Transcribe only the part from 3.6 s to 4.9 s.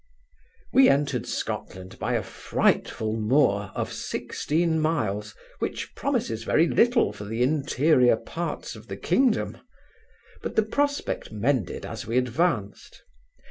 of sixteen